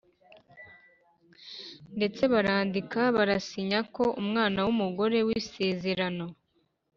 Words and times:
ndetse 1.97 2.21
barandika 2.33 2.99
barasinya 3.15 3.79
ko 3.95 4.03
umwana 4.21 4.57
wumugore 4.65 5.17
wisezerano 5.27 6.25